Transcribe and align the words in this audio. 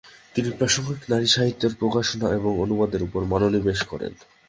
তিনি 0.35 0.49
প্রাসঙ্গিক 0.51 0.99
নারী 1.09 1.27
সাহিত্যের 1.27 1.73
প্রকাশনা 1.75 2.27
এবং 2.33 2.51
অনুবাদের 2.59 3.01
উপর 3.03 3.21
মনোনিবেশ 3.23 3.79
করেন। 3.83 4.13